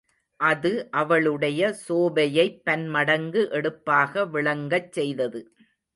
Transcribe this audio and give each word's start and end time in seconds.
அது 0.39 0.69
அவளுடைய 0.91 1.61
சோபையைப் 1.81 2.57
பன்மடங்கு 2.63 3.49
எடுப்பாக 3.51 4.25
விளங்கச் 4.27 4.91
செய்தது. 4.91 5.41